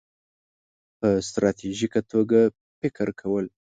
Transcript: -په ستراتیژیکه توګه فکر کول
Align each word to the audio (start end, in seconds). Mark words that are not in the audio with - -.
-په 0.03 1.09
ستراتیژیکه 1.27 2.01
توګه 2.11 2.39
فکر 2.79 3.07
کول 3.19 3.45